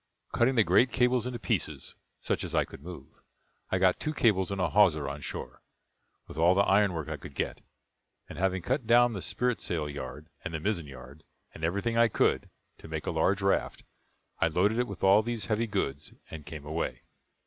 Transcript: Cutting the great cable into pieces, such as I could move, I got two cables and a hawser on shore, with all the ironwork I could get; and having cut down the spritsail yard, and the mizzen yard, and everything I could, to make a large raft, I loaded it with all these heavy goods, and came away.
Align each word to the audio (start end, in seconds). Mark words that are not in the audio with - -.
Cutting 0.33 0.55
the 0.55 0.63
great 0.63 0.91
cable 0.91 1.23
into 1.27 1.37
pieces, 1.37 1.93
such 2.19 2.43
as 2.43 2.55
I 2.55 2.65
could 2.65 2.81
move, 2.81 3.05
I 3.69 3.77
got 3.77 3.99
two 3.99 4.15
cables 4.15 4.49
and 4.51 4.59
a 4.59 4.67
hawser 4.71 5.07
on 5.07 5.21
shore, 5.21 5.61
with 6.25 6.39
all 6.39 6.55
the 6.55 6.61
ironwork 6.63 7.07
I 7.07 7.17
could 7.17 7.35
get; 7.35 7.61
and 8.27 8.39
having 8.39 8.63
cut 8.63 8.87
down 8.87 9.13
the 9.13 9.21
spritsail 9.21 9.87
yard, 9.87 10.27
and 10.43 10.55
the 10.55 10.59
mizzen 10.59 10.87
yard, 10.87 11.21
and 11.53 11.63
everything 11.63 11.99
I 11.99 12.07
could, 12.07 12.49
to 12.79 12.87
make 12.87 13.05
a 13.05 13.11
large 13.11 13.43
raft, 13.43 13.83
I 14.39 14.47
loaded 14.47 14.79
it 14.79 14.87
with 14.87 15.03
all 15.03 15.21
these 15.21 15.45
heavy 15.45 15.67
goods, 15.67 16.13
and 16.31 16.47
came 16.47 16.65
away. 16.65 17.03